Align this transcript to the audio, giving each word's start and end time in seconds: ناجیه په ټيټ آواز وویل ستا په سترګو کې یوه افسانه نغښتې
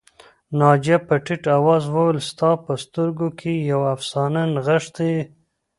ناجیه 0.59 0.97
په 1.07 1.15
ټيټ 1.25 1.43
آواز 1.57 1.83
وویل 1.89 2.19
ستا 2.29 2.49
په 2.65 2.71
سترګو 2.83 3.27
کې 3.39 3.53
یوه 3.71 3.87
افسانه 3.95 4.41
نغښتې 4.53 5.13